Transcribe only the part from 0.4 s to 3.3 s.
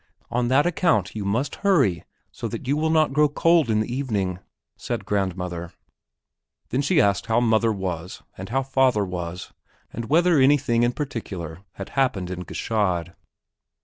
that account you must hurry so that you will not grow